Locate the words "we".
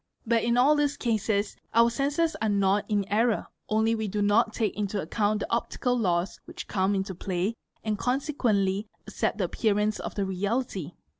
3.93-4.07